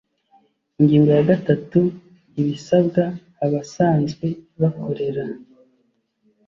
Ingingo 0.79 1.09
ya 1.17 1.23
gatatu 1.31 1.79
Ibisabwa 2.41 3.03
abasanzwe 3.45 4.27
bakorera 4.61 5.23